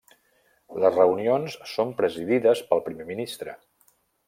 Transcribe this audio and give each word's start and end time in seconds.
Les 0.83 0.95
reunions 0.95 1.59
són 1.73 1.93
presidides 2.01 2.65
pel 2.73 2.83
Primer 2.89 3.09
Ministre. 3.13 3.57